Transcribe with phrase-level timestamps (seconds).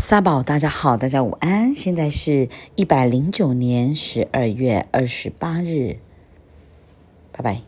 [0.00, 1.74] 萨宝大家好大家午安。
[1.76, 5.98] 现在是一百零九年十二月二十八日。
[7.30, 7.60] 拜拜。